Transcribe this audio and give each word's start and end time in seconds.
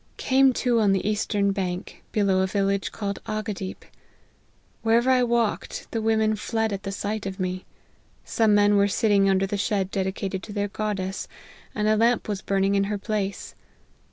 "Came 0.17 0.51
to 0.53 0.79
on 0.79 0.93
the 0.93 1.07
eastern 1.07 1.51
bank, 1.51 2.01
below 2.11 2.39
a 2.41 2.47
village 2.47 2.91
called 2.91 3.19
Ahgadeep. 3.27 3.83
Wherever 4.81 5.11
I 5.11 5.21
walked, 5.21 5.85
the 5.91 6.01
women 6.01 6.35
fled 6.35 6.73
at 6.73 6.81
the 6.81 6.91
sight 6.91 7.27
of 7.27 7.39
me. 7.39 7.65
Some 8.25 8.55
men 8.55 8.77
were 8.77 8.87
sitting 8.87 9.29
under 9.29 9.45
the 9.45 9.57
shed 9.57 9.91
dedicated 9.91 10.41
to 10.41 10.53
their 10.53 10.69
goddess; 10.69 11.27
and 11.75 11.87
a 11.87 11.95
lamp 11.95 12.27
was 12.27 12.41
burning 12.41 12.73
in 12.73 12.85
her 12.85 12.97
place. 12.97 13.53